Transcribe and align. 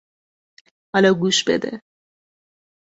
حالا 0.95 1.11
گوش 1.13 1.43
بده! 1.47 1.81